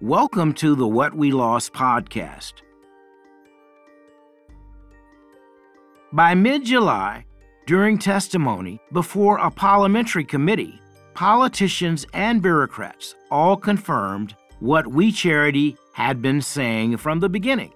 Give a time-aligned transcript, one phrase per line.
[0.00, 2.54] Welcome to the What We Lost podcast.
[6.12, 7.24] By mid July,
[7.66, 10.80] during testimony before a parliamentary committee,
[11.14, 17.72] politicians and bureaucrats all confirmed what We Charity had been saying from the beginning.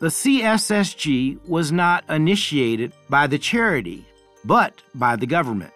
[0.00, 4.04] The CSSG was not initiated by the charity,
[4.44, 5.72] but by the government.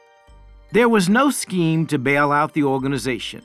[0.73, 3.43] There was no scheme to bail out the organization.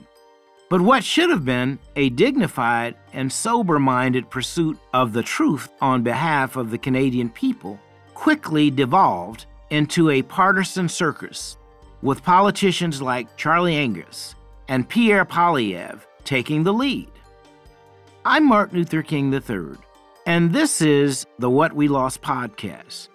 [0.70, 6.03] But what should have been a dignified and sober minded pursuit of the truth on
[6.03, 7.80] behalf of the Canadian people
[8.13, 11.58] quickly devolved into a partisan circus,
[12.02, 14.35] with politicians like Charlie Angus
[14.67, 17.09] and Pierre Poilievre taking the lead.
[18.25, 19.77] I'm Martin Luther King III,
[20.25, 23.08] and this is the What We Lost podcast.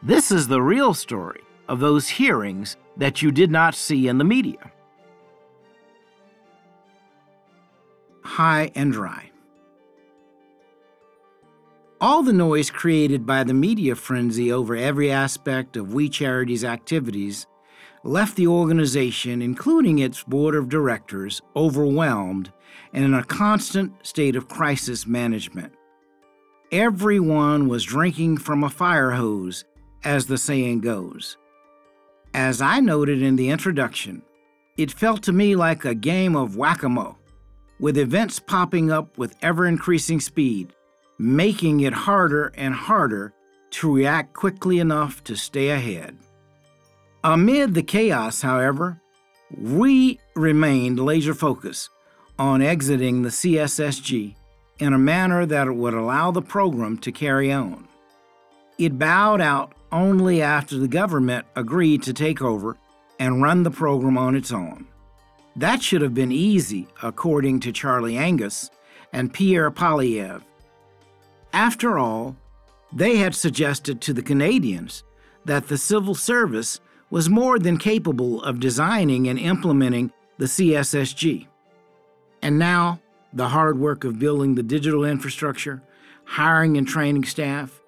[0.00, 4.24] This is the real story of those hearings that you did not see in the
[4.24, 4.70] media.
[8.24, 9.30] High and dry.
[12.00, 17.46] All the noise created by the media frenzy over every aspect of We Charity's activities
[18.02, 22.52] left the organization, including its board of directors, overwhelmed
[22.92, 25.72] and in a constant state of crisis management.
[26.70, 29.64] Everyone was drinking from a fire hose,
[30.02, 31.38] as the saying goes.
[32.34, 34.22] As I noted in the introduction,
[34.76, 37.16] it felt to me like a game of whack a mole
[37.80, 40.72] with events popping up with ever increasing speed,
[41.18, 43.32] making it harder and harder
[43.70, 46.16] to react quickly enough to stay ahead.
[47.24, 49.00] Amid the chaos, however,
[49.56, 51.90] we remained laser focused
[52.38, 54.34] on exiting the CSSG
[54.78, 57.88] in a manner that would allow the program to carry on.
[58.78, 62.76] It bowed out only after the government agreed to take over
[63.18, 64.86] and run the program on its own.
[65.56, 68.70] That should have been easy, according to Charlie Angus
[69.12, 70.42] and Pierre Poilievre.
[71.52, 72.36] After all,
[72.92, 75.04] they had suggested to the Canadians
[75.44, 81.46] that the civil service was more than capable of designing and implementing the CSSG.
[82.42, 83.00] And now,
[83.32, 85.82] the hard work of building the digital infrastructure,
[86.24, 87.80] hiring and training staff,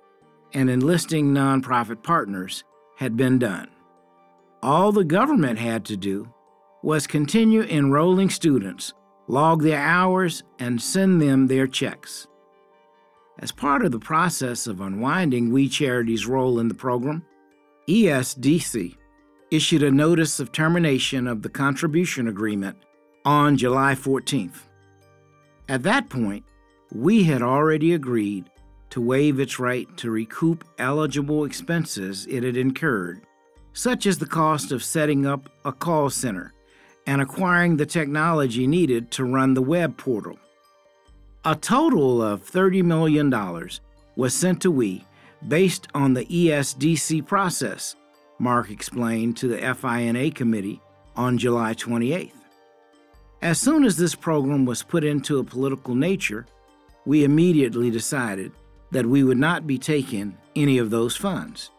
[0.53, 2.63] and enlisting nonprofit partners
[2.97, 3.69] had been done.
[4.63, 6.33] All the government had to do
[6.87, 8.95] was continue enrolling students,
[9.27, 12.29] log their hours, and send them their checks.
[13.41, 17.25] As part of the process of unwinding We Charity's role in the program,
[17.89, 18.97] ESDC
[19.51, 22.77] issued a notice of termination of the contribution agreement
[23.25, 24.61] on July 14th.
[25.69, 26.45] At that point,
[26.93, 28.49] we had already agreed
[28.91, 33.23] to waive its right to recoup eligible expenses it had incurred,
[33.73, 36.53] such as the cost of setting up a call center
[37.07, 40.39] and acquiring the technology needed to run the web portal.
[41.45, 43.31] A total of $30 million
[44.17, 45.05] was sent to We
[45.47, 47.95] based on the ESDC process,
[48.39, 50.81] Mark explained to the FINA committee
[51.15, 52.33] on July 28th.
[53.43, 56.47] As soon as this program was put into a political nature,
[57.05, 58.51] we immediately decided
[58.91, 61.71] that we would not be taking any of those funds.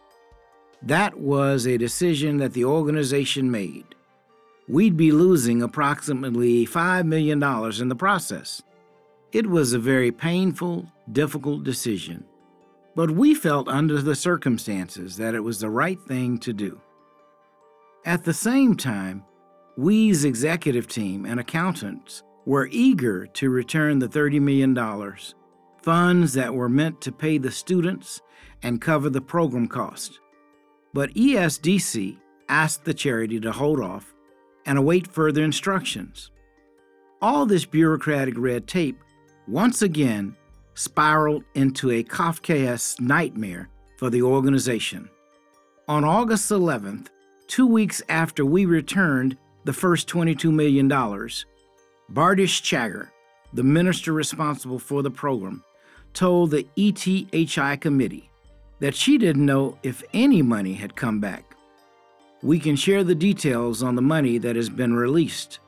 [0.82, 3.84] That was a decision that the organization made
[4.68, 7.42] we'd be losing approximately $5 million
[7.80, 8.62] in the process.
[9.32, 12.24] It was a very painful, difficult decision,
[12.94, 16.80] but we felt under the circumstances that it was the right thing to do.
[18.04, 19.24] At the same time,
[19.78, 24.76] We's executive team and accountants were eager to return the $30 million,
[25.82, 28.20] funds that were meant to pay the students
[28.64, 30.18] and cover the program cost.
[30.92, 32.18] But ESDC
[32.48, 34.12] asked the charity to hold off
[34.68, 36.30] and await further instructions.
[37.22, 39.02] All this bureaucratic red tape
[39.48, 40.36] once again
[40.74, 45.08] spiraled into a Kafkaesque nightmare for the organization.
[45.88, 47.06] On August 11th,
[47.46, 53.08] two weeks after we returned the first $22 million, Bardish Chagger,
[53.54, 55.64] the minister responsible for the program,
[56.12, 58.30] told the ETHI committee
[58.80, 61.47] that she didn't know if any money had come back
[62.42, 65.58] we can share the details on the money that has been released.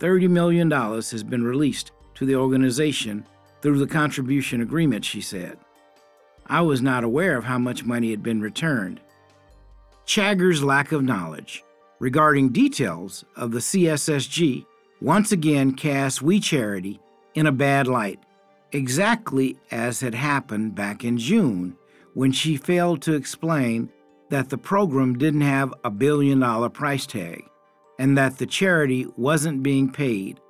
[0.00, 3.26] $30 million has been released to the organization
[3.62, 5.58] through the contribution agreement, she said.
[6.46, 9.00] I was not aware of how much money had been returned.
[10.04, 11.64] Chagger's lack of knowledge
[11.98, 14.66] regarding details of the CSSG
[15.00, 17.00] once again cast We Charity
[17.34, 18.20] in a bad light,
[18.72, 21.76] exactly as had happened back in June
[22.12, 23.88] when she failed to explain
[24.34, 27.44] that the program didn't have a billion dollar price tag
[28.00, 30.40] and that the charity wasn't being paid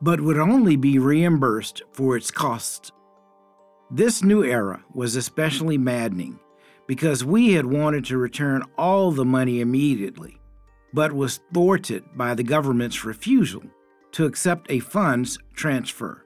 [0.00, 2.92] but would only be reimbursed for its costs.
[3.90, 6.38] This new era was especially maddening
[6.86, 10.40] because we had wanted to return all the money immediately,
[10.94, 13.64] but was thwarted by the government's refusal
[14.12, 16.24] to accept a funds transfer.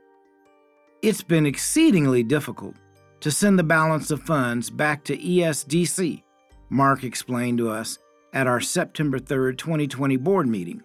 [1.00, 2.76] It's been exceedingly difficult
[3.20, 6.22] to send the balance of funds back to ESDC,
[6.68, 7.98] Mark explained to us
[8.32, 10.82] at our September 3, 2020 board meeting.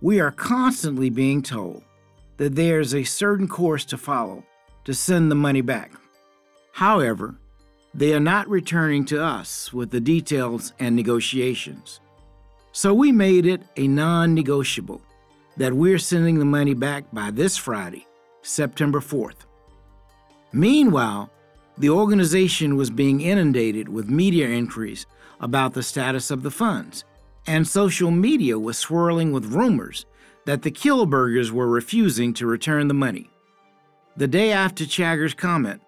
[0.00, 1.82] We are constantly being told
[2.36, 4.44] that there's a certain course to follow
[4.84, 5.92] to send the money back.
[6.72, 7.36] However,
[7.94, 12.00] they are not returning to us with the details and negotiations.
[12.72, 15.00] So we made it a non negotiable
[15.56, 18.06] that we're sending the money back by this Friday,
[18.42, 19.46] September 4th.
[20.52, 21.30] Meanwhile,
[21.76, 25.06] the organization was being inundated with media inquiries
[25.40, 27.04] about the status of the funds,
[27.46, 30.06] and social media was swirling with rumors
[30.46, 33.30] that the Kielburgers were refusing to return the money.
[34.16, 35.82] The day after Chagger's comment,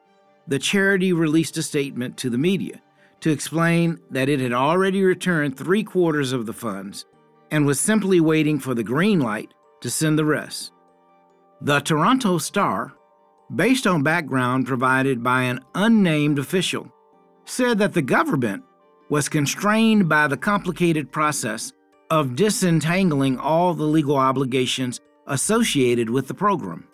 [0.49, 2.83] the charity released a statement to the media
[3.21, 7.07] to explain that it had already returned three quarters of the funds
[7.51, 10.73] and was simply waiting for the green light to send the rest.
[11.61, 12.95] The Toronto Star,
[13.55, 16.91] based on background provided by an unnamed official,
[17.45, 18.63] said that the government
[19.09, 21.73] was constrained by the complicated process
[22.11, 26.87] of disentangling all the legal obligations associated with the program.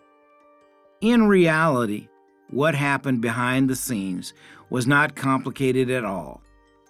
[1.00, 2.08] In reality,
[2.50, 4.34] what happened behind the scenes
[4.70, 6.42] was not complicated at all.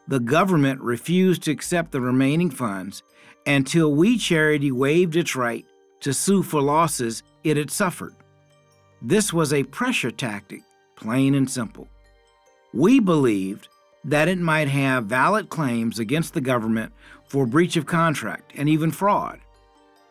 [0.09, 3.03] The government refused to accept the remaining funds
[3.47, 5.65] until We Charity waived its right
[6.01, 8.15] to sue for losses it had suffered.
[9.05, 10.63] This was a pressure tactic,
[10.95, 11.89] plain and simple.
[12.73, 13.67] We believed
[14.05, 16.93] that it might have valid claims against the government
[17.27, 19.41] for breach of contract and even fraud.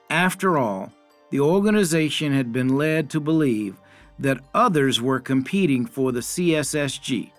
[0.10, 0.92] After all,
[1.30, 3.78] the organization had been led to believe
[4.20, 7.32] that others were competing for the CSSG.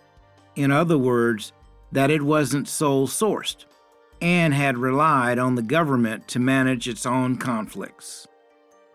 [0.56, 1.52] In other words,
[1.92, 3.66] that it wasn't sole sourced
[4.22, 8.26] and had relied on the government to manage its own conflicts.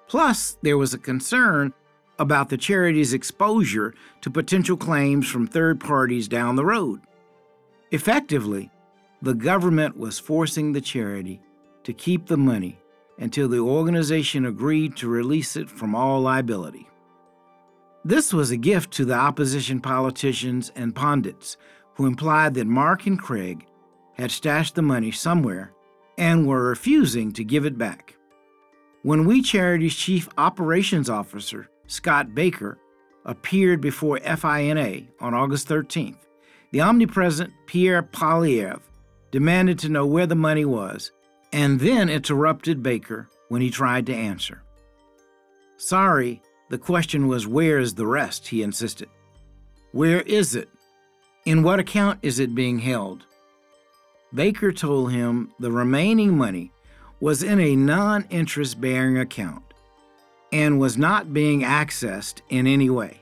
[0.08, 1.72] Plus, there was a concern
[2.20, 7.02] about the charity's exposure to potential claims from third parties down the road.
[7.92, 8.70] Effectively,
[9.22, 11.42] the government was forcing the charity
[11.84, 12.80] to keep the money
[13.20, 16.88] until the organization agreed to release it from all liability.
[18.06, 21.58] This was a gift to the opposition politicians and pundits
[21.96, 23.66] who implied that Mark and Craig
[24.14, 25.74] had stashed the money somewhere
[26.18, 28.16] and were refusing to give it back.
[29.04, 32.78] When We Charity's Chief Operations Officer, Scott Baker,
[33.26, 36.18] appeared before FINA on August 13th,
[36.72, 38.82] the omnipresent Pierre Poilievre
[39.32, 41.12] demanded to know where the money was
[41.52, 44.62] and then interrupted Baker when he tried to answer.
[45.78, 48.48] Sorry, the question was, Where is the rest?
[48.48, 49.10] he insisted.
[49.92, 50.70] Where is it?
[51.46, 53.26] In what account is it being held?
[54.34, 56.72] Baker told him the remaining money
[57.22, 59.67] was in a non interest bearing account
[60.52, 63.22] and was not being accessed in any way.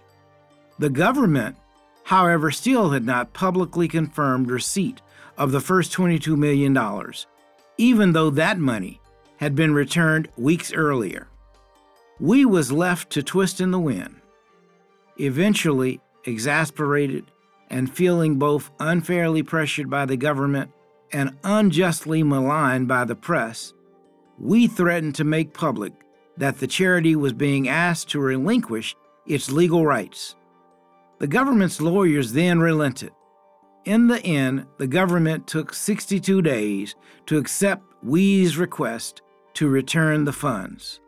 [0.77, 1.55] The government,
[2.03, 5.01] however, still had not publicly confirmed receipt
[5.37, 6.77] of the first $22 million,
[7.77, 8.99] even though that money
[9.37, 11.27] had been returned weeks earlier.
[12.19, 14.21] We was left to twist in the wind.
[15.17, 17.31] Eventually, exasperated
[17.69, 20.71] and feeling both unfairly pressured by the government
[21.11, 23.73] and unjustly maligned by the press,
[24.37, 25.93] we threatened to make public
[26.37, 30.35] that the charity was being asked to relinquish its legal rights.
[31.19, 33.11] The government's lawyers then relented.
[33.85, 36.95] In the end, the government took 62 days
[37.27, 39.21] to accept We's request
[39.53, 40.99] to return the funds.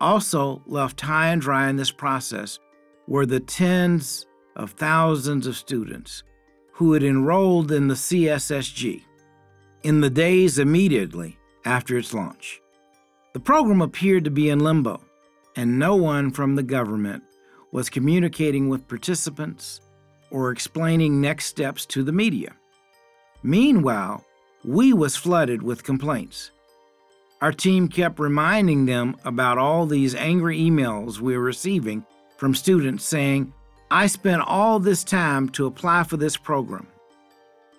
[0.00, 2.58] Also, left high and dry in this process
[3.06, 6.22] were the tens of thousands of students
[6.72, 9.02] who had enrolled in the CSSG
[9.82, 12.60] in the days immediately after its launch.
[13.32, 15.00] The program appeared to be in limbo,
[15.54, 17.22] and no one from the government
[17.70, 19.80] was communicating with participants
[20.30, 22.52] or explaining next steps to the media.
[23.42, 24.24] Meanwhile,
[24.64, 26.50] we was flooded with complaints.
[27.40, 32.04] Our team kept reminding them about all these angry emails we were receiving
[32.36, 33.52] from students saying,
[33.92, 36.86] I spent all this time to apply for this program.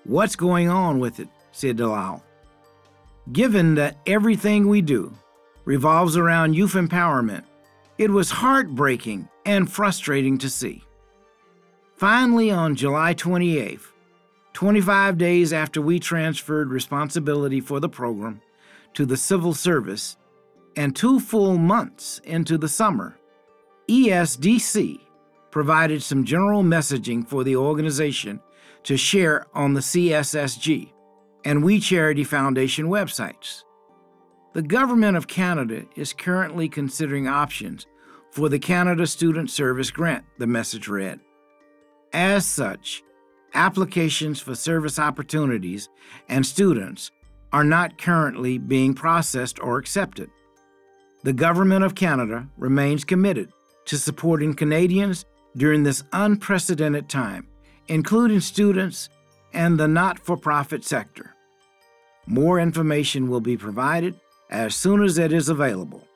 [0.06, 1.28] What's going on with it?
[1.52, 2.24] said Dalal.
[3.32, 5.14] Given that everything we do
[5.66, 7.44] revolves around youth empowerment,
[7.98, 10.84] it was heartbreaking and frustrating to see.
[11.96, 13.88] Finally, on July 28th,
[14.54, 18.42] 25 days after we transferred responsibility for the program
[18.94, 20.18] to the civil service,
[20.76, 23.18] and two full months into the summer,
[23.88, 25.00] ESDC
[25.52, 28.40] provided some general messaging for the organization
[28.84, 30.92] to share on the CSSG
[31.46, 33.64] and We Charity Foundation websites.
[34.54, 37.88] The Government of Canada is currently considering options
[38.32, 41.22] for the Canada Student Service Grant, the message read.
[42.12, 43.02] As such,
[43.54, 45.88] applications for service opportunities
[46.28, 47.12] and students
[47.54, 50.30] are not currently being processed or accepted.
[51.24, 53.54] The Government of Canada remains committed
[53.86, 55.24] to supporting Canadians
[55.56, 57.48] during this unprecedented time,
[57.88, 59.08] including students
[59.54, 61.36] and the not for profit sector.
[62.28, 64.20] More information will be provided
[64.52, 66.08] as soon as it is available.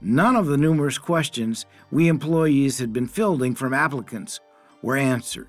[0.00, 4.40] None of the numerous questions we employees had been fielding from applicants
[4.82, 5.48] were answered,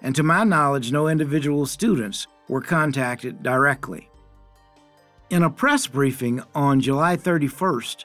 [0.00, 4.08] and to my knowledge, no individual students were contacted directly.
[5.30, 8.04] In a press briefing on July 31st,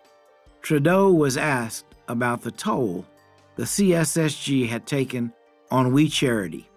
[0.61, 3.05] Trudeau was asked about the toll
[3.57, 5.33] the CSSG had taken
[5.71, 6.69] on We Charity.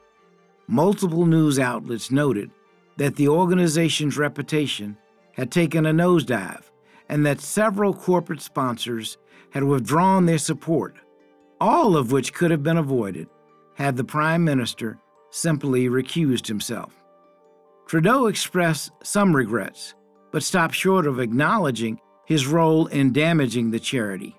[0.66, 2.50] Multiple news outlets noted
[2.96, 4.96] that the organization's reputation
[5.32, 6.70] had taken a nosedive
[7.08, 9.18] and that several corporate sponsors
[9.50, 10.96] had withdrawn their support,
[11.60, 13.28] all of which could have been avoided
[13.74, 14.98] had the Prime Minister
[15.30, 16.94] simply recused himself.
[17.86, 19.94] Trudeau expressed some regrets,
[20.30, 24.36] but stopped short of acknowledging his role in damaging the charity.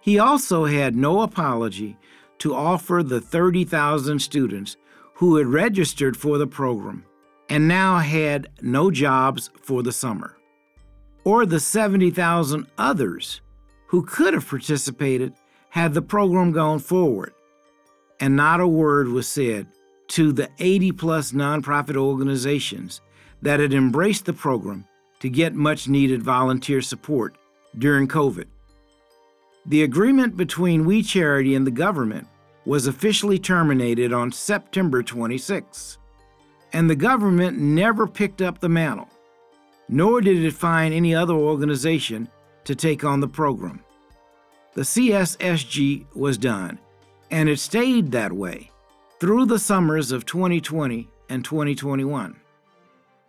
[0.00, 1.96] He also had no apology
[2.38, 4.76] to offer the 30,000 students
[5.14, 7.04] who had registered for the program
[7.48, 10.36] and now had no jobs for the summer,
[11.24, 13.40] or the 70,000 others
[13.86, 15.32] who could have participated
[15.70, 17.32] had the program gone forward.
[18.20, 19.66] And not a word was said
[20.08, 23.00] to the 80 plus nonprofit organizations
[23.42, 24.86] that had embraced the program
[25.20, 27.36] to get much needed volunteer support
[27.76, 28.46] during COVID.
[29.66, 32.26] The agreement between We Charity and the government
[32.64, 35.97] was officially terminated on September 26,
[36.72, 39.08] and the government never picked up the mantle,
[39.88, 42.28] nor did it find any other organization
[42.64, 43.82] to take on the program.
[44.74, 46.78] The CSSG was done,
[47.30, 48.70] and it stayed that way
[49.18, 52.36] through the summers of 2020 and 2021.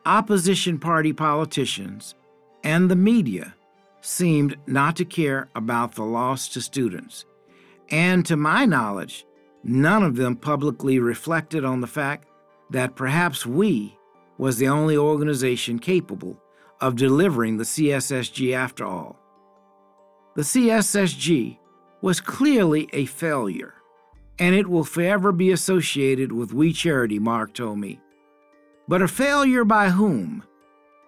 [0.05, 2.15] Opposition party politicians
[2.63, 3.55] and the media
[4.01, 7.25] seemed not to care about the loss to students.
[7.89, 9.25] And to my knowledge,
[9.63, 12.28] none of them publicly reflected on the fact
[12.69, 13.97] that perhaps we
[14.37, 16.41] was the only organization capable
[16.81, 19.19] of delivering the CSSG after all.
[20.35, 21.57] The CSSG
[22.01, 23.73] was clearly a failure,
[24.37, 27.99] and it will forever be associated with We Charity, Mark told me.
[28.87, 30.43] But a failure by whom?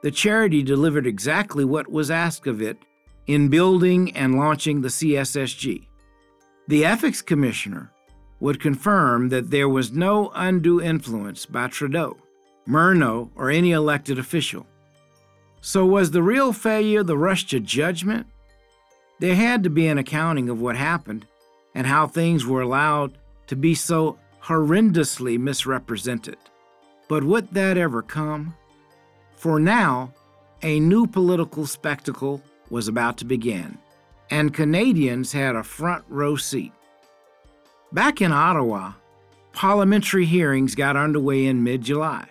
[0.03, 2.77] The charity delivered exactly what was asked of it
[3.27, 5.87] in building and launching the CSSG.
[6.67, 7.91] The Ethics Commissioner
[8.41, 12.17] would confirm that there was no undue influence by Trudeau,
[12.67, 14.65] Morneau, or any elected official.
[15.62, 18.25] So, was the real failure the rush to judgment?
[19.19, 21.27] There had to be an accounting of what happened
[21.75, 26.38] and how things were allowed to be so horrendously misrepresented.
[27.07, 28.55] But would that ever come?
[29.36, 30.13] For now,
[30.63, 33.77] a new political spectacle was about to begin,
[34.31, 36.74] and Canadians had a front row seat.
[37.93, 38.93] Back in Ottawa,
[39.51, 42.29] parliamentary hearings got underway in mid July.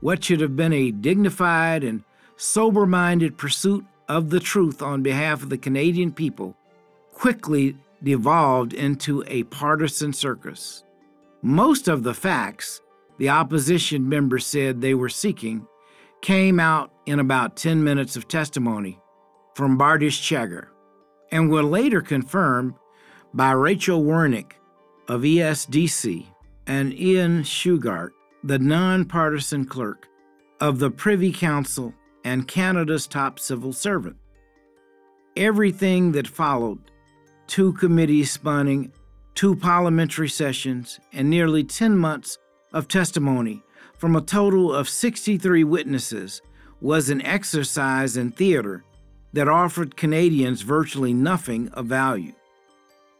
[0.00, 2.04] What should have been a dignified and
[2.36, 6.56] sober minded pursuit of the truth on behalf of the Canadian people
[7.12, 10.84] quickly devolved into a partisan circus.
[11.42, 12.80] Most of the facts
[13.18, 15.66] the opposition members said they were seeking
[16.20, 18.98] came out in about 10 minutes of testimony
[19.54, 20.68] from Bardish Chagger
[21.32, 22.74] and were later confirmed
[23.32, 24.52] by Rachel Wernick
[25.08, 26.26] of ESDC
[26.66, 28.10] and Ian Shugart,
[28.42, 30.08] the nonpartisan clerk
[30.60, 31.94] of the Privy Council
[32.24, 34.16] and Canada's top civil servant.
[35.36, 36.78] Everything that followed
[37.46, 38.92] two committees spanning
[39.34, 42.36] two parliamentary sessions and nearly 10 months
[42.72, 43.62] of testimony
[43.96, 46.42] from a total of 63 witnesses
[46.80, 48.84] was an exercise in theater
[49.32, 52.32] that offered Canadians virtually nothing of value.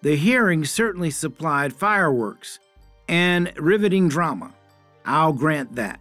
[0.02, 2.58] The hearing certainly supplied fireworks
[3.08, 4.54] and riveting drama.
[5.04, 6.00] I'll grant that.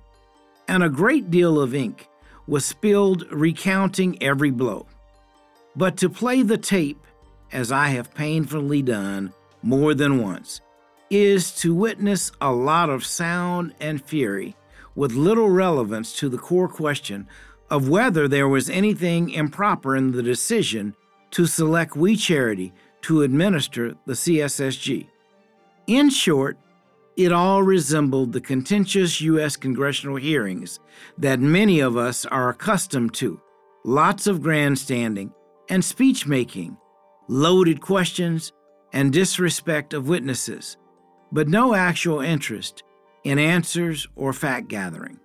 [0.68, 2.08] And a great deal of ink
[2.48, 4.88] was spilled recounting every blow.
[5.76, 7.06] But to play the tape,
[7.52, 10.62] as I have painfully done more than once,
[11.10, 14.56] is to witness a lot of sound and fury
[14.96, 17.28] with little relevance to the core question
[17.70, 20.96] of whether there was anything improper in the decision
[21.32, 22.74] to select We Charity
[23.10, 25.08] to administer the CSSG.
[25.88, 26.60] In short,
[27.18, 29.56] it all resembled the contentious U.S.
[29.56, 30.80] congressional hearings
[31.18, 33.42] that many of us are accustomed to
[33.84, 35.34] lots of grandstanding
[35.72, 36.78] and speech making,
[37.28, 38.54] loaded questions,
[38.94, 40.78] and disrespect of witnesses,
[41.32, 42.84] but no actual interest
[43.24, 45.20] in answers or fact gathering.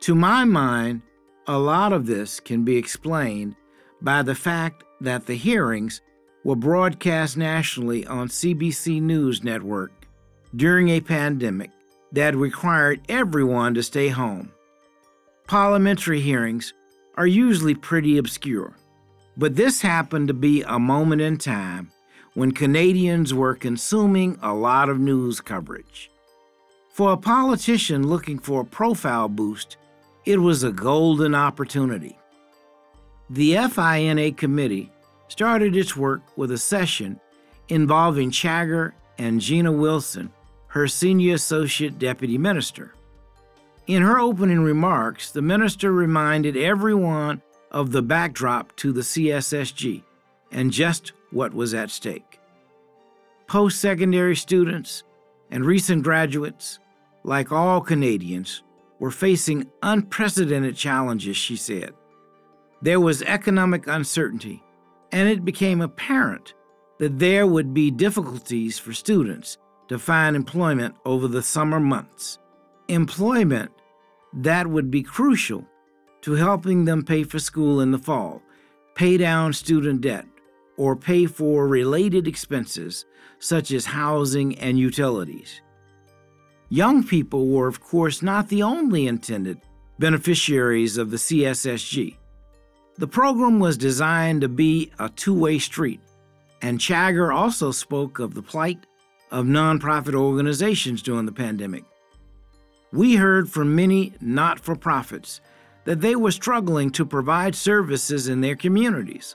[0.00, 1.02] To my mind,
[1.46, 3.54] a lot of this can be explained
[4.02, 6.00] by the fact that the hearings
[6.44, 9.92] were broadcast nationally on CBC News Network
[10.54, 11.70] during a pandemic
[12.12, 14.52] that required everyone to stay home.
[15.46, 16.74] Parliamentary hearings
[17.16, 18.76] are usually pretty obscure,
[19.36, 21.90] but this happened to be a moment in time
[22.34, 26.10] when Canadians were consuming a lot of news coverage.
[26.92, 29.76] For a politician looking for a profile boost,
[30.24, 32.18] it was a golden opportunity.
[33.30, 34.92] The FINA committee
[35.28, 37.20] started its work with a session
[37.68, 40.32] involving Chagger and Gina Wilson,
[40.68, 42.94] her senior associate deputy minister.
[43.86, 50.02] In her opening remarks, the minister reminded everyone of the backdrop to the CSSG
[50.50, 52.40] and just what was at stake.
[53.46, 55.02] Post secondary students
[55.50, 56.78] and recent graduates,
[57.24, 58.62] like all Canadians,
[58.98, 61.92] were facing unprecedented challenges, she said.
[62.80, 64.62] There was economic uncertainty,
[65.14, 66.54] and it became apparent
[66.98, 72.40] that there would be difficulties for students to find employment over the summer months.
[72.88, 73.70] Employment
[74.32, 75.64] that would be crucial
[76.22, 78.42] to helping them pay for school in the fall,
[78.96, 80.26] pay down student debt,
[80.76, 83.04] or pay for related expenses
[83.38, 85.62] such as housing and utilities.
[86.70, 89.60] Young people were, of course, not the only intended
[89.96, 92.16] beneficiaries of the CSSG.
[92.96, 96.00] The program was designed to be a two way street,
[96.62, 98.86] and Chagger also spoke of the plight
[99.32, 101.84] of nonprofit organizations during the pandemic.
[102.92, 105.40] We heard from many not for profits
[105.84, 109.34] that they were struggling to provide services in their communities.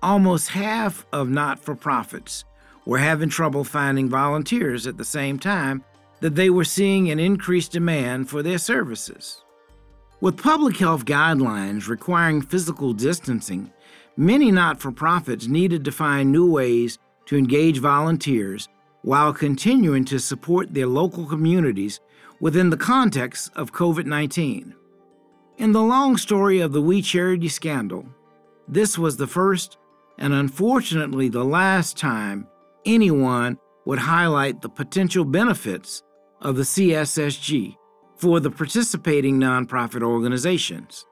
[0.00, 2.44] Almost half of not for profits
[2.86, 5.84] were having trouble finding volunteers at the same time
[6.20, 9.42] that they were seeing an increased demand for their services.
[10.22, 13.72] With public health guidelines requiring physical distancing,
[14.16, 18.68] many not for profits needed to find new ways to engage volunteers
[19.02, 21.98] while continuing to support their local communities
[22.38, 24.76] within the context of COVID 19.
[25.58, 28.06] In the long story of the We Charity scandal,
[28.68, 29.76] this was the first
[30.18, 32.46] and unfortunately the last time
[32.86, 36.00] anyone would highlight the potential benefits
[36.40, 37.74] of the CSSG
[38.22, 41.04] for the participating nonprofit organizations.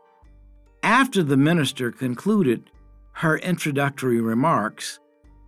[0.85, 2.71] After the minister concluded
[3.15, 5.01] her introductory remarks,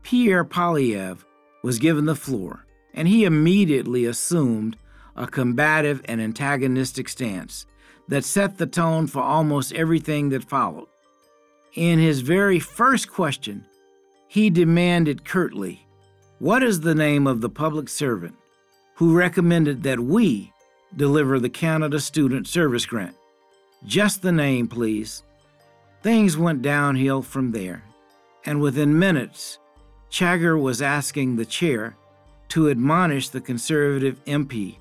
[0.02, 1.22] Pierre Poilievre
[1.62, 4.76] was given the floor, and he immediately assumed
[5.14, 7.64] a combative and antagonistic stance
[8.08, 10.88] that set the tone for almost everything that followed.
[11.74, 13.64] In his very first question,
[14.26, 15.86] he demanded curtly,
[16.40, 18.34] What is the name of the public servant
[18.96, 20.51] who recommended that we
[20.96, 23.16] deliver the Canada Student Service Grant.
[23.84, 25.22] Just the name, please.
[26.02, 27.84] Things went downhill from there,
[28.44, 29.58] and within minutes,
[30.10, 31.96] Chagger was asking the chair
[32.48, 34.76] to admonish the Conservative MP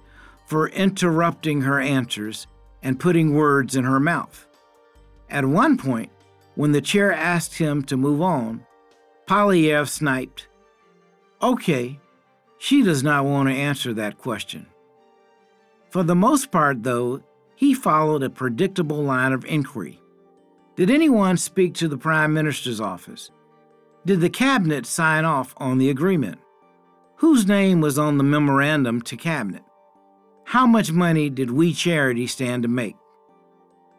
[0.46, 2.48] for interrupting her answers
[2.84, 4.46] and putting words in her mouth.
[5.30, 6.12] At one point,
[6.56, 8.66] when the chair asked him to move on,
[9.28, 10.48] Poilievre sniped,
[11.42, 12.00] Okay,
[12.58, 14.68] she does not want to answer that question.
[15.92, 17.22] For the most part, though,
[17.56, 20.00] he followed a predictable line of inquiry.
[20.78, 23.30] Did anyone speak to the Prime Minister's office?
[24.06, 26.40] Did the Cabinet sign off on the agreement?
[27.18, 29.64] Whose name was on the memorandum to Cabinet?
[30.46, 32.96] How much money did We Charity stand to make?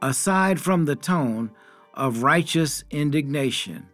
[0.00, 1.50] Aside from the tone
[1.94, 3.86] of righteous indignation,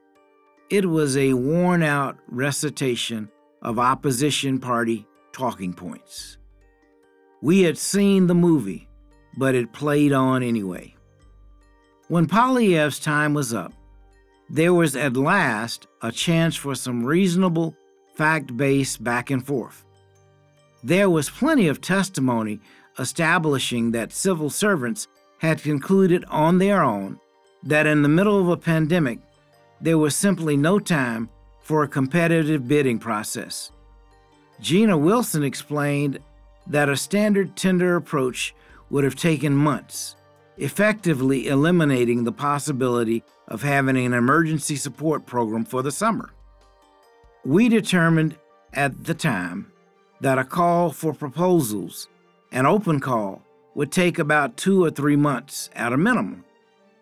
[0.71, 3.29] it was a worn out recitation
[3.61, 6.39] of opposition party talking points.
[7.41, 8.89] We had seen the movie,
[9.37, 10.97] but it played on anyway.
[12.09, 13.73] When Poilievre's time was up,
[14.51, 17.77] there was at last a chance for some reasonable,
[18.15, 19.85] fact based back and forth.
[20.83, 22.61] There was plenty of testimony
[22.99, 25.07] establishing that civil servants
[25.39, 27.21] had concluded on their own
[27.63, 29.21] that in the middle of a pandemic,
[29.81, 31.29] there was simply no time
[31.61, 33.71] for a competitive bidding process.
[34.61, 36.19] Gina Wilson explained
[36.69, 38.55] that a standard tender approach
[38.91, 40.17] would have taken months,
[40.57, 46.31] effectively eliminating the possibility of having an emergency support program for the summer.
[47.45, 48.37] We determined
[48.73, 49.73] at the time
[50.21, 52.09] that a call for proposals,
[52.53, 53.43] an open call,
[53.75, 56.45] would take about two or three months at a minimum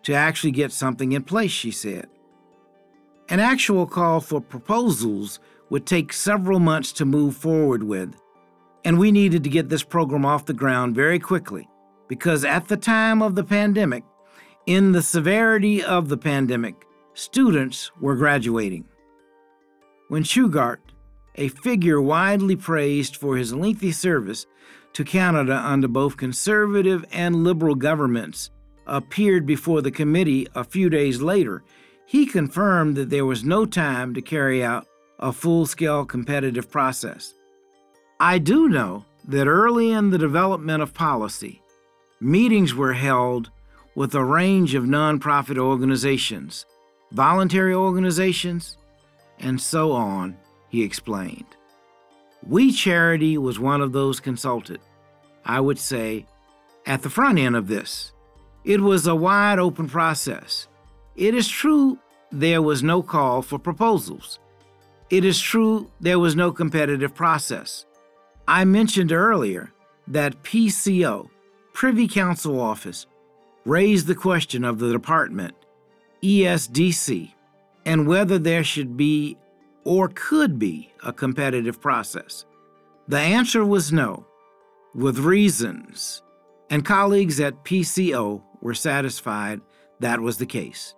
[0.03, 2.07] to actually get something in place, she said.
[3.29, 8.15] An actual call for proposals would take several months to move forward with,
[8.83, 11.67] and we needed to get this program off the ground very quickly
[12.07, 14.03] because at the time of the pandemic,
[14.65, 18.85] in the severity of the pandemic, students were graduating.
[20.09, 20.77] When Shugart,
[21.35, 24.45] a figure widely praised for his lengthy service
[24.93, 28.49] to Canada under both conservative and liberal governments,
[28.87, 31.63] appeared before the committee a few days later,
[32.05, 34.87] he confirmed that there was no time to carry out
[35.19, 37.33] a full scale competitive process.
[38.19, 41.61] I do know that early in the development of policy,
[42.19, 43.51] meetings were held
[43.93, 46.65] with a range of nonprofit organizations,
[47.11, 48.77] voluntary organizations,
[49.37, 50.35] and so on,
[50.69, 51.45] he explained.
[52.41, 54.79] We Charity was one of those consulted,
[55.45, 56.25] I would say,
[56.87, 58.13] at the front end of this.
[58.63, 60.67] It was a wide open process.
[61.15, 61.99] It is true
[62.31, 64.39] there was no call for proposals.
[65.11, 67.85] It is true there was no competitive process.
[68.47, 69.73] I mentioned earlier
[70.07, 71.29] that PCO,
[71.73, 73.05] Privy Council Office,
[73.65, 75.53] raised the question of the department,
[76.23, 77.33] ESDC,
[77.85, 79.37] and whether there should be
[79.83, 82.45] or could be a competitive process.
[83.09, 84.25] The answer was no,
[84.95, 86.21] with reasons,
[86.69, 89.59] and colleagues at PCO were satisfied
[89.99, 90.95] that was the case.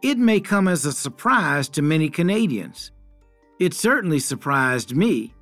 [0.00, 2.92] It may come as a surprise to many Canadians.
[3.58, 5.33] It certainly surprised me,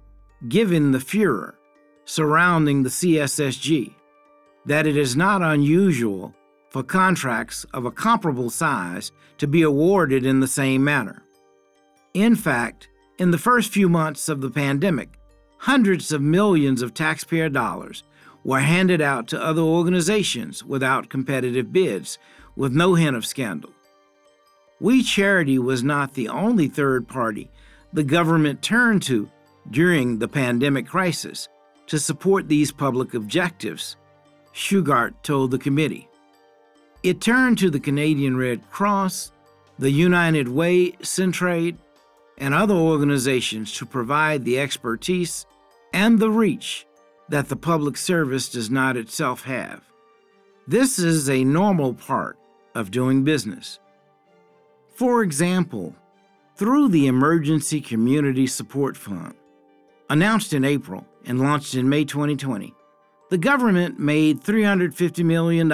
[0.48, 1.58] given the furor
[2.04, 3.94] surrounding the CSSG,
[4.66, 6.34] that it is not unusual
[6.70, 11.22] for contracts of a comparable size to be awarded in the same manner.
[12.14, 15.18] In fact, in the first few months of the pandemic,
[15.58, 18.02] hundreds of millions of taxpayer dollars
[18.44, 22.18] were handed out to other organizations without competitive bids,
[22.56, 23.70] with no hint of scandal.
[24.80, 27.50] We Charity was not the only third party
[27.92, 29.30] the government turned to
[29.70, 31.48] during the pandemic crisis
[31.86, 33.96] to support these public objectives,
[34.54, 36.08] Shugart told the committee.
[37.02, 39.32] It turned to the Canadian Red Cross,
[39.78, 41.76] the United Way Centraide,
[42.38, 45.46] and other organizations to provide the expertise
[45.92, 46.86] and the reach
[47.28, 49.82] that the public service does not itself have.
[50.66, 52.38] This is a normal part
[52.74, 53.78] of doing business.
[54.94, 55.94] For example,
[56.56, 59.34] through the Emergency Community Support Fund,
[60.10, 62.74] announced in April and launched in May 2020,
[63.30, 65.72] the government made $350 million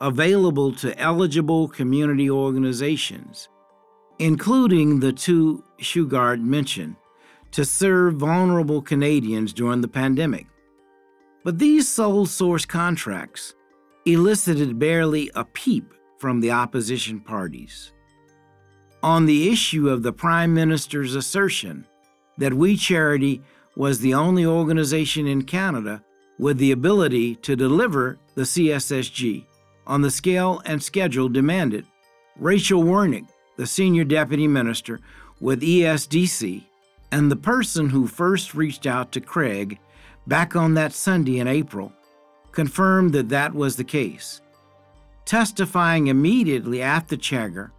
[0.00, 3.48] available to eligible community organizations,
[4.18, 6.96] including the two Shugart mentioned,
[7.52, 10.46] to serve vulnerable Canadians during the pandemic.
[11.44, 13.54] But these sole source contracts
[14.06, 17.92] elicited barely a peep from the opposition parties
[19.02, 21.86] on the issue of the Prime Minister's assertion
[22.38, 23.42] that We Charity
[23.76, 26.02] was the only organization in Canada
[26.38, 29.44] with the ability to deliver the CSSG
[29.86, 31.86] on the scale and schedule demanded.
[32.38, 35.00] Rachel Wernick, the Senior Deputy Minister
[35.40, 36.64] with ESDC,
[37.10, 39.78] and the person who first reached out to Craig
[40.26, 41.92] back on that Sunday in April,
[42.52, 44.40] confirmed that that was the case.
[45.24, 47.70] Testifying immediately after Chagger,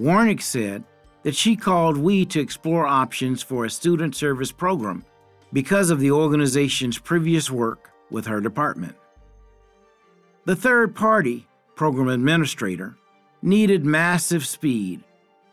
[0.00, 0.84] Wernick said
[1.24, 5.04] that she called We to explore options for a student service program
[5.52, 8.94] because of the organization's previous work with her department.
[10.44, 12.96] The third party, program administrator,
[13.42, 15.02] needed massive speed,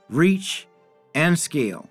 [0.09, 0.67] reach,
[1.15, 1.89] and scale,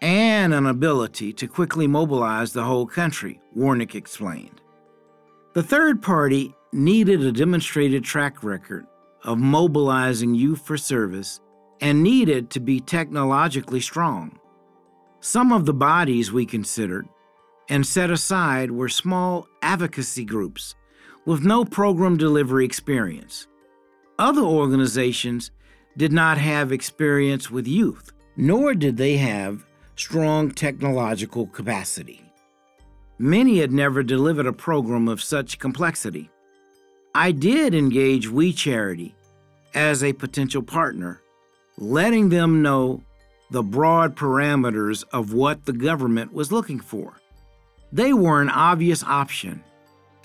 [0.00, 4.60] and an ability to quickly mobilize the whole country, Wernick explained.
[5.54, 8.86] The third party needed a demonstrated track record
[9.24, 11.40] of mobilizing youth for service
[11.80, 14.38] and needed to be technologically strong.
[15.20, 17.08] Some of the bodies we considered
[17.68, 20.74] and set aside were small advocacy groups
[21.26, 23.46] with no program delivery experience.
[24.18, 25.50] Other organizations
[25.96, 32.22] did not have experience with youth, nor did they have strong technological capacity.
[33.18, 36.30] Many had never delivered a program of such complexity.
[37.14, 39.16] I did engage We Charity
[39.74, 41.20] as a potential partner
[41.78, 43.00] letting them know
[43.50, 47.14] the broad parameters of what the government was looking for.
[47.92, 49.62] They were an obvious option,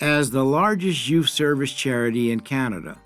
[0.00, 2.98] As the largest youth service charity in Canada,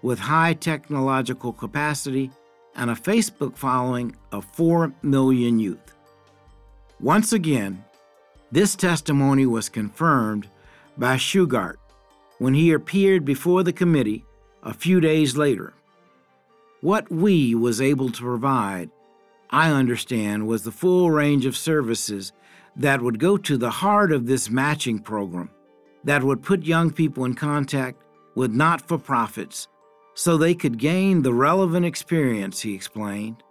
[0.00, 2.30] with high technological capacity
[2.76, 5.94] and a Facebook following of 4 million youth.
[7.00, 7.84] Once again,
[8.52, 10.48] this testimony was confirmed
[10.96, 11.76] by Shugart
[12.38, 14.24] when he appeared before the committee
[14.62, 15.74] a few days later.
[16.80, 18.90] What we was able to provide,
[19.50, 22.32] I understand, was the full range of services
[22.76, 25.50] that would go to the heart of this matching program
[26.04, 28.00] that would put young people in contact
[28.36, 29.66] with not for profits
[30.14, 33.42] so they could gain the relevant experience, he explained.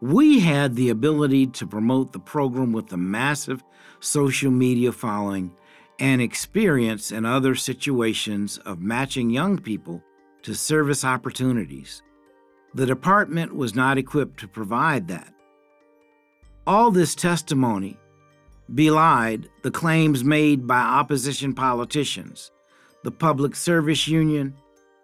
[0.00, 3.62] We had the ability to promote the program with a massive
[4.00, 5.52] social media following
[5.98, 10.02] and experience in other situations of matching young people
[10.42, 12.02] to service opportunities.
[12.76, 15.32] The department was not equipped to provide that.
[16.66, 17.96] All this testimony
[18.74, 22.50] belied the claims made by opposition politicians,
[23.02, 24.54] the Public Service Union,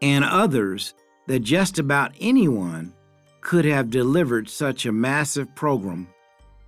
[0.02, 0.92] and others
[1.28, 2.92] that just about anyone
[3.40, 6.08] could have delivered such a massive program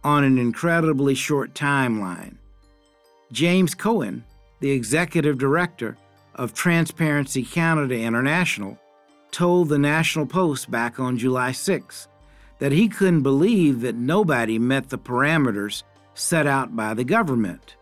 [0.04, 2.38] on an incredibly short timeline.
[3.30, 4.24] James Cohen,
[4.60, 5.98] the executive director
[6.34, 8.78] of Transparency Canada International,
[9.34, 12.06] told the National Post back on July 6
[12.60, 15.82] that he couldn't believe that nobody met the parameters
[16.14, 17.74] set out by the government.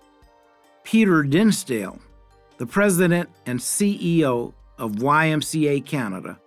[0.82, 1.98] Peter Dinsdale,
[2.56, 6.40] the president and CEO of YMCA Canada,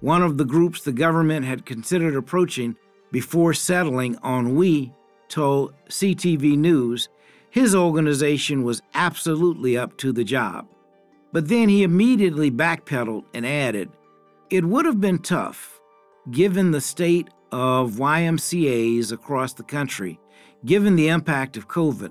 [0.00, 2.74] one of the groups the government had considered approaching
[3.12, 4.92] before settling on We,
[5.28, 7.08] told CTV News
[7.50, 10.66] his organization was absolutely up to the job.
[11.30, 13.90] But then he immediately backpedaled and added,
[14.50, 15.80] It would have been tough,
[16.32, 20.18] given the state of YMCAs across the country,
[20.64, 22.10] given the impact of COVID,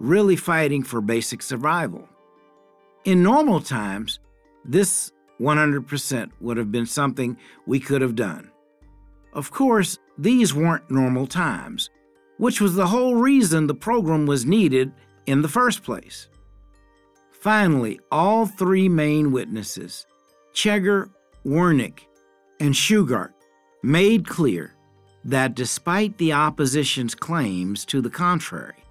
[0.00, 2.08] really fighting for basic survival.
[3.04, 4.18] In normal times,
[4.64, 8.50] this 100% would have been something we could have done.
[9.32, 11.90] Of course, these weren't normal times,
[12.38, 14.90] which was the whole reason the program was needed
[15.26, 16.28] in the first place.
[17.30, 20.06] Finally, all three main witnesses,
[20.52, 21.10] Chagger,
[21.44, 22.00] Wernick,
[22.60, 23.32] and Shugart,
[23.82, 24.74] made clear
[25.24, 28.84] that despite the opposition's claims to the contrary,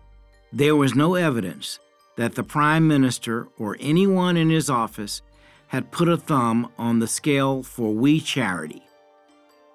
[0.53, 1.79] there was no evidence
[2.15, 5.21] that the Prime Minister or anyone in his office
[5.67, 8.83] had put a thumb on the scale for We Charity.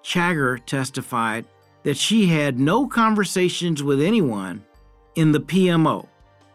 [0.03, 1.45] Chagger testified
[1.83, 4.65] that she had no conversations with anyone
[5.15, 6.07] in the PMO,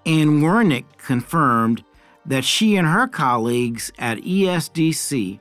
[0.06, 1.84] and Wernick confirmed
[2.25, 5.39] that she and her colleagues at ESDC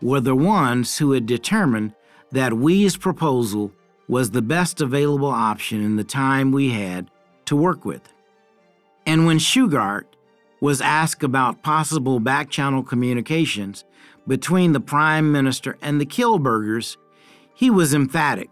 [0.00, 1.94] were the ones who had determined
[2.30, 3.72] that We's proposal
[4.06, 7.10] was the best available option in the time we had
[7.46, 8.12] to work with.
[9.06, 10.04] And when Shugart
[10.60, 13.84] was asked about possible back channel communications
[14.26, 16.96] between the Prime Minister and the Kielburgers,
[17.54, 18.50] he was emphatic.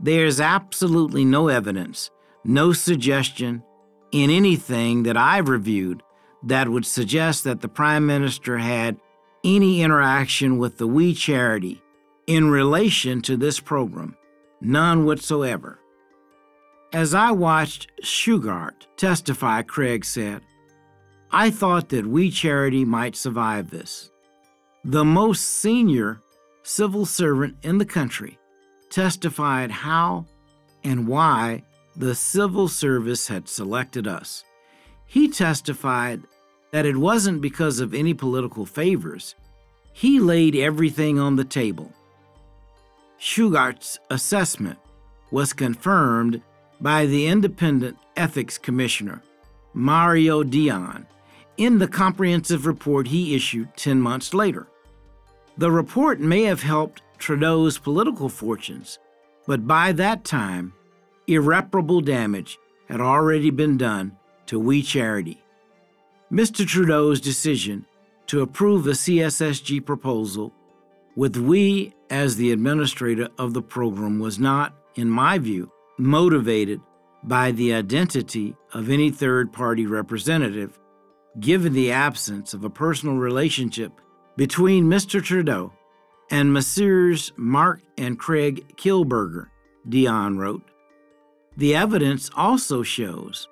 [0.00, 2.10] There is absolutely no evidence,
[2.44, 3.62] no suggestion
[4.12, 6.02] in anything that I've reviewed
[6.42, 8.98] that would suggest that the Prime Minister had
[9.44, 11.82] any interaction with the We Charity
[12.26, 14.16] in relation to this program.
[14.60, 15.78] None whatsoever.
[16.92, 20.40] As I watched Shugart testify, Craig said,
[21.30, 24.10] I thought that We Charity might survive this.
[24.84, 26.20] The most senior
[26.62, 28.38] civil servant in the country
[28.90, 30.26] testified how
[30.84, 31.64] and why
[31.96, 34.44] the civil service had selected us.
[35.06, 36.22] He testified
[36.74, 39.36] that it wasn't because of any political favors.
[39.92, 41.92] He laid everything on the table.
[43.16, 44.80] Shugart's assessment
[45.30, 46.42] was confirmed
[46.80, 49.22] by the independent ethics commissioner,
[49.72, 51.06] Mario Dion,
[51.58, 54.66] in the comprehensive report he issued 10 months later.
[55.56, 58.98] The report may have helped Trudeau's political fortunes,
[59.46, 60.72] but by that time,
[61.28, 62.58] irreparable damage
[62.88, 65.43] had already been done to We Charity.
[66.34, 66.66] Mr.
[66.66, 67.86] Trudeau's decision
[68.26, 70.52] to approve the CSSG proposal
[71.14, 76.80] with We as the administrator of the program was not, in my view, motivated
[77.22, 80.80] by the identity of any third party representative
[81.38, 83.92] given the absence of a personal relationship
[84.36, 85.22] between Mr.
[85.22, 85.72] Trudeau
[86.32, 87.30] and Messrs.
[87.36, 89.50] Mark and Craig Kielburger,
[89.88, 90.68] Dion wrote.
[91.56, 93.46] The evidence also shows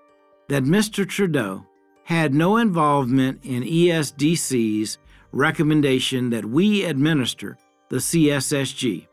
[0.48, 1.08] that Mr.
[1.08, 1.64] Trudeau
[2.04, 4.98] had no involvement in ESDC's
[5.32, 7.56] recommendation that we administer
[7.88, 9.06] the CSSG.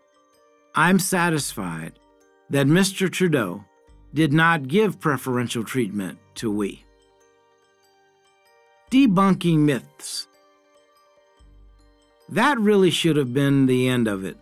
[0.75, 1.99] I'm satisfied
[2.49, 3.11] that Mr.
[3.11, 3.63] Trudeau
[4.13, 6.83] did not give preferential treatment to we.
[8.89, 10.27] debunking myths.
[12.29, 14.37] That really should have been the end of it.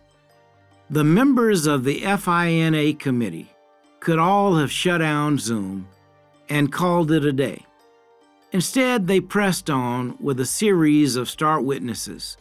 [0.90, 3.52] The members of the FINA committee
[4.00, 5.88] could all have shut down Zoom
[6.48, 7.66] and called it a day.
[8.52, 12.36] Instead, they pressed on with a series of star witnesses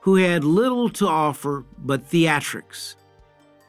[0.00, 2.96] who had little to offer but theatrics.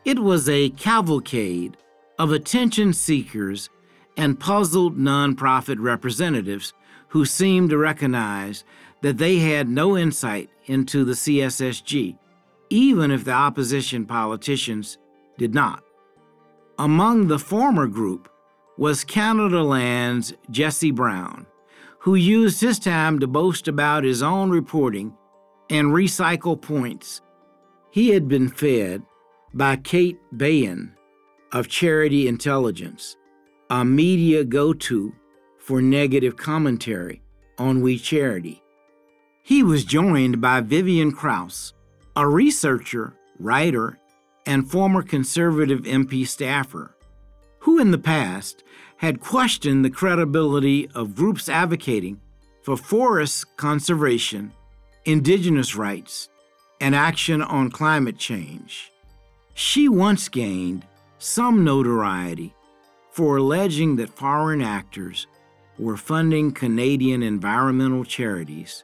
[0.03, 1.77] It was a cavalcade
[2.17, 3.69] of attention seekers
[4.17, 6.73] and puzzled nonprofit representatives
[7.09, 8.63] who seemed to recognize
[9.01, 12.17] that they had no insight into the CSSG,
[12.69, 14.97] even if the opposition politicians
[15.37, 15.83] did not.
[16.77, 18.29] Among the former group
[18.77, 21.45] was Canadaland's Jesse Brown,
[22.05, 25.11] who used his time to boast about his own reporting
[25.71, 27.19] and recycle points
[27.89, 29.01] he had been fed
[29.55, 30.91] by Kate Bahen
[31.51, 33.15] of Charity Intelligence,
[33.71, 35.15] a media go to
[35.57, 37.23] for negative commentary
[37.57, 38.61] on We Charity.
[39.41, 41.73] He was joined by Vivian Krause,
[42.15, 43.97] a researcher, writer,
[44.45, 46.95] and former conservative MP staffer,
[47.61, 48.63] who in the past
[49.05, 52.19] had questioned the credibility of groups advocating
[52.63, 54.51] for forest conservation,
[55.05, 56.27] indigenous rights,
[56.81, 58.91] and action on climate change.
[59.53, 60.87] She once gained
[61.19, 62.55] some notoriety
[63.11, 65.27] for alleging that foreign actors
[65.77, 68.83] were funding Canadian environmental charities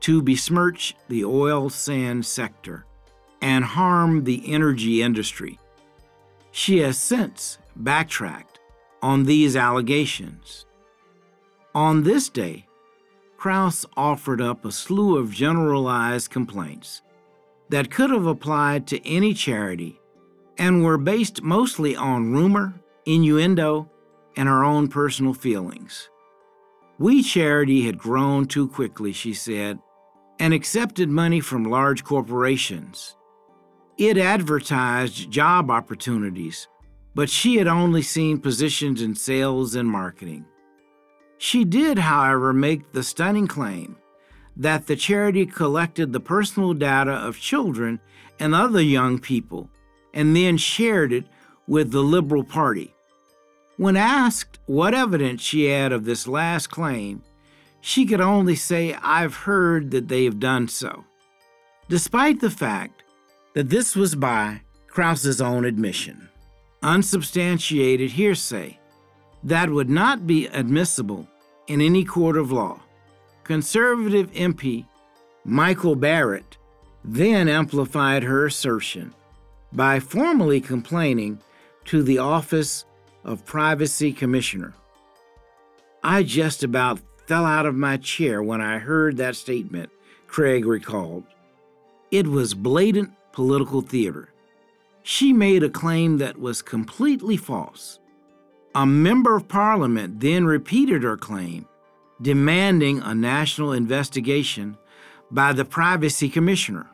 [0.00, 2.86] to besmirch the oil sand sector
[3.40, 5.60] and harm the energy industry.
[6.50, 8.49] She has since backtracked
[9.02, 10.66] on these allegations.
[11.74, 12.66] On this day,
[13.36, 17.02] Krause offered up a slew of generalized complaints
[17.70, 20.00] that could have applied to any charity
[20.58, 22.74] and were based mostly on rumor,
[23.06, 23.88] innuendo,
[24.36, 26.10] and her own personal feelings.
[26.98, 29.78] We Charity had grown too quickly, she said,
[30.38, 33.16] and accepted money from large corporations.
[33.96, 36.68] It advertised job opportunities,
[37.14, 40.44] but she had only seen positions in sales and marketing.
[41.38, 43.96] She did, however, make the stunning claim
[44.56, 48.00] that the charity collected the personal data of children
[48.38, 49.70] and other young people
[50.12, 51.24] and then shared it
[51.66, 52.94] with the Liberal Party.
[53.76, 57.22] When asked what evidence she had of this last claim,
[57.80, 61.04] she could only say, I've heard that they have done so,
[61.88, 63.02] despite the fact
[63.54, 66.29] that this was by Krause's own admission.
[66.82, 68.78] Unsubstantiated hearsay
[69.44, 71.28] that would not be admissible
[71.66, 72.80] in any court of law.
[73.44, 74.86] Conservative MP
[75.44, 76.56] Michael Barrett
[77.04, 79.14] then amplified her assertion
[79.72, 81.38] by formally complaining
[81.86, 82.84] to the Office
[83.24, 84.74] of Privacy Commissioner.
[86.02, 89.90] I just about fell out of my chair when I heard that statement,
[90.26, 91.24] Craig recalled.
[92.10, 94.29] It was blatant political theater.
[95.02, 97.98] She made a claim that was completely false.
[98.74, 101.66] A member of parliament then repeated her claim,
[102.22, 104.76] demanding a national investigation
[105.30, 106.88] by the privacy commissioner.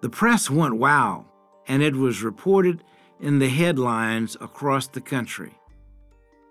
[0.00, 1.26] The press went wild,
[1.68, 2.82] and it was reported
[3.20, 5.54] in the headlines across the country.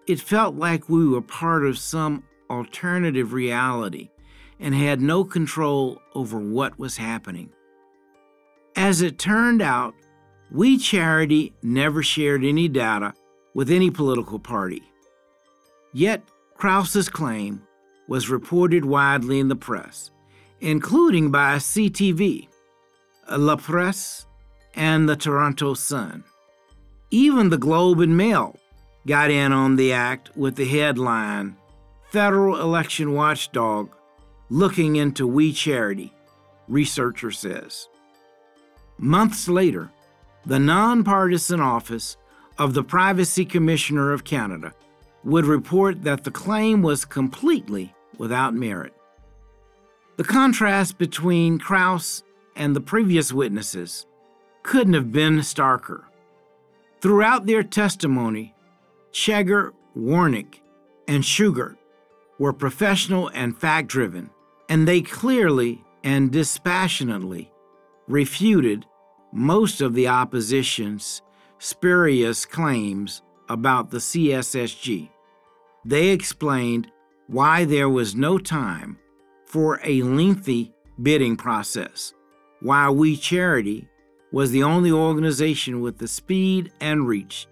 [0.08, 4.10] It felt like we were part of some alternative reality
[4.60, 7.50] and had no control over what was happening.
[8.76, 9.96] As it turned out,
[10.52, 13.14] We Charity never shared any data
[13.54, 14.84] with any political party.
[15.94, 16.24] Yet,
[16.56, 17.62] Krause's claim
[18.08, 20.12] was reported widely in the press,
[20.60, 22.48] including by CTV,
[23.32, 24.26] La Presse,
[24.74, 26.24] and the Toronto Sun.
[27.12, 28.60] Even the Globe and Mail
[29.06, 31.56] got in on the act with the headline
[32.10, 33.90] federal election watchdog
[34.50, 36.12] looking into We Charity,
[36.68, 37.88] researcher says.
[38.98, 39.92] Months later,
[40.50, 42.18] the nonpartisan office
[42.58, 44.74] of the Privacy Commissioner of Canada
[45.24, 48.92] would report that the claim was completely without merit.
[50.18, 52.24] The contrast between Krause
[52.56, 54.08] and the previous witnesses
[54.64, 56.06] couldn't have been starker.
[57.00, 58.56] Throughout their testimony,
[59.12, 60.62] Chagger, Wernick,
[61.08, 61.78] and Shugart
[62.40, 64.32] were professional and fact driven,
[64.68, 67.52] and they clearly and dispassionately
[68.08, 68.88] refuted
[69.32, 71.22] most of the opposition's
[71.60, 75.10] spurious claims about the CSSG.
[75.86, 76.92] They explained
[77.28, 78.98] why there was no time
[79.46, 82.14] for a lengthy bidding process,
[82.62, 83.88] why We Charity
[84.32, 87.48] was the only organization with the speed and reach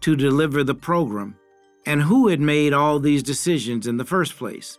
[0.00, 1.36] to deliver the program
[1.86, 4.78] and who had made all these decisions in the first place.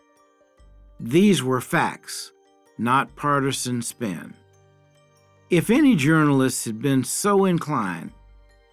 [1.00, 2.32] These were facts,
[2.78, 4.36] not partisan spin.
[5.52, 8.12] If any journalists had been so inclined,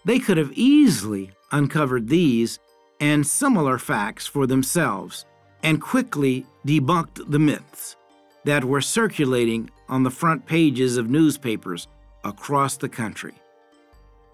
[0.04, 2.60] they could have easily uncovered these
[3.00, 5.24] and similar facts for themselves
[5.64, 7.96] and quickly debunked the myths
[8.44, 11.88] that were circulating on the front pages of newspapers
[12.22, 13.34] across the country.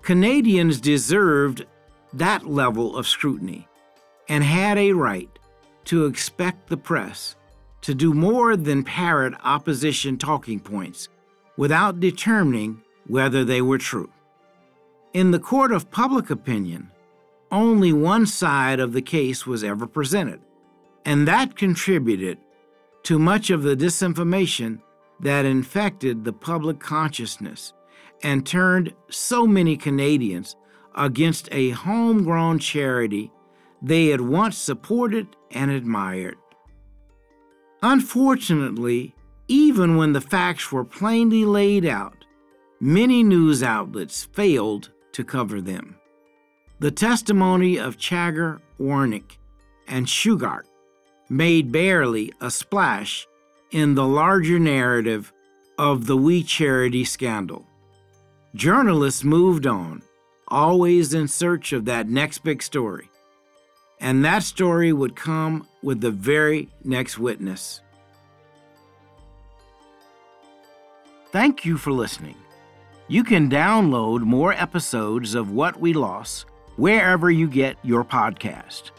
[0.02, 1.64] Canadians deserved
[2.12, 3.66] that level of scrutiny
[4.28, 5.30] and had a right
[5.86, 7.36] to expect the press
[7.80, 11.08] to do more than parrot opposition talking points
[11.56, 14.10] without determining whether they were true.
[15.12, 16.90] In the court of public opinion,
[17.52, 20.40] only one side of the case was ever presented,
[21.04, 22.38] and that contributed
[23.04, 24.80] to much of the disinformation
[25.20, 27.72] that infected the public consciousness
[28.22, 30.56] and turned so many Canadians
[30.96, 33.30] against a homegrown charity
[33.82, 36.36] they had once supported and admired.
[37.82, 39.13] Unfortunately,
[39.48, 42.24] even when the facts were plainly laid out,
[42.80, 45.96] many news outlets failed to cover them.
[46.80, 49.38] The testimony of Chagger, Wernick,
[49.86, 50.64] and Shugart
[51.28, 53.26] made barely a splash
[53.70, 55.32] in the larger narrative
[55.78, 57.66] of the We Charity scandal.
[58.54, 60.02] Journalists moved on,
[60.48, 63.10] always in search of that next big story.
[64.00, 67.80] And that story would come with the very next witness.
[71.34, 72.36] Thank you for listening.
[73.08, 78.92] You can download more episodes of What We Lost wherever you get your podcast.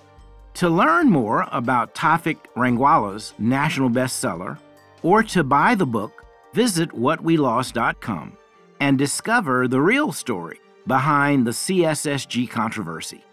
[0.55, 4.59] To learn more about Tafik Rangwala's national bestseller
[5.01, 8.37] or to buy the book, visit whatwelost.com
[8.81, 13.23] and discover the real story behind the CSSG controversy.